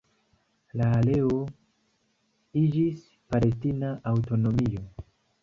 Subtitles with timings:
[0.79, 1.35] La areo
[2.63, 3.05] iĝis
[3.35, 4.85] palestina aŭtonomio.